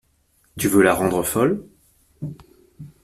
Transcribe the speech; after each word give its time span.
Tu 0.57 0.67
veux 0.67 0.81
la 0.81 0.95
rendre 0.95 1.21
folle? 1.21 1.63